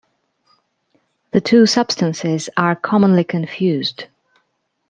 The 1.29 1.41
two 1.41 1.67
substances 1.67 2.49
are 2.57 2.75
commonly 2.75 3.23
confused. 3.23 4.05